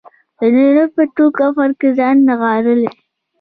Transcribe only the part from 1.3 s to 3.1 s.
کفن کې ځان نغاړلی